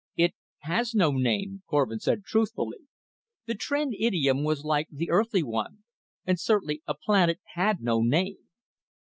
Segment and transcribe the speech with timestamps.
[0.17, 2.87] "It has no name," Korvin said truthfully.
[3.45, 5.83] The Tr'en idiom was like the Earthly one;
[6.25, 8.47] and certainly a planet had no name.